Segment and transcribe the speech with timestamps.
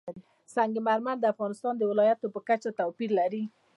[0.55, 3.43] سنگ مرمر د افغانستان د ولایاتو په کچه توپیر لري.